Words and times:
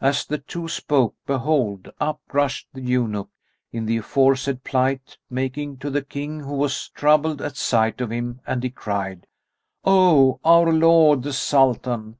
As 0.00 0.24
the 0.24 0.38
two 0.38 0.68
spoke 0.68 1.14
behold, 1.26 1.92
up 2.00 2.22
rushed 2.32 2.66
the 2.72 2.80
eunuch, 2.80 3.28
in 3.72 3.84
the 3.84 3.98
aforesaid 3.98 4.64
plight, 4.64 5.18
making 5.28 5.76
to 5.80 5.90
the 5.90 6.00
King 6.00 6.40
who 6.40 6.54
was 6.54 6.88
troubled 6.88 7.42
at 7.42 7.58
sight 7.58 8.00
of 8.00 8.10
him; 8.10 8.40
and 8.46 8.62
he 8.62 8.70
cried 8.70 9.26
"O 9.84 10.40
our 10.46 10.72
lord 10.72 11.24
the 11.24 11.32
Sultan! 11.34 12.16